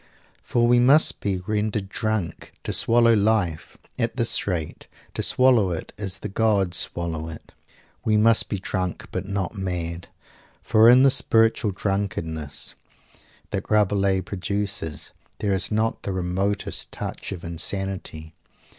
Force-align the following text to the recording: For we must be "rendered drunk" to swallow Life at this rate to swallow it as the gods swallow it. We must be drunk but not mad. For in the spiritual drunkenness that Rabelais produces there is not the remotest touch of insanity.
For 0.41 0.67
we 0.67 0.79
must 0.79 1.19
be 1.19 1.37
"rendered 1.45 1.87
drunk" 1.87 2.53
to 2.63 2.73
swallow 2.73 3.13
Life 3.13 3.77
at 3.99 4.17
this 4.17 4.47
rate 4.47 4.87
to 5.13 5.21
swallow 5.21 5.69
it 5.69 5.93
as 5.95 6.17
the 6.17 6.27
gods 6.27 6.77
swallow 6.77 7.29
it. 7.29 7.53
We 8.03 8.17
must 8.17 8.49
be 8.49 8.57
drunk 8.57 9.05
but 9.11 9.27
not 9.27 9.53
mad. 9.53 10.07
For 10.63 10.89
in 10.89 11.03
the 11.03 11.11
spiritual 11.11 11.69
drunkenness 11.69 12.73
that 13.51 13.69
Rabelais 13.69 14.21
produces 14.21 15.11
there 15.37 15.53
is 15.53 15.71
not 15.71 16.01
the 16.01 16.13
remotest 16.13 16.91
touch 16.91 17.31
of 17.31 17.43
insanity. 17.43 18.33